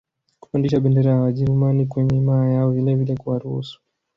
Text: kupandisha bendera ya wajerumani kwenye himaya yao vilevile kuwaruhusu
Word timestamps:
kupandisha 0.41 0.79
bendera 0.83 1.11
ya 1.11 1.21
wajerumani 1.25 1.85
kwenye 1.87 2.15
himaya 2.15 2.53
yao 2.53 2.71
vilevile 2.71 3.15
kuwaruhusu 3.15 3.79